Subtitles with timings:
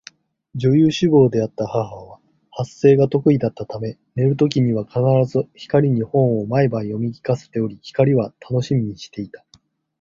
[0.55, 2.19] 女優志望であった母は
[2.49, 4.99] 発声が得意だったため寝る時には必
[5.31, 9.45] ず光に本を毎晩読み聞かせており、光は楽しみにしていた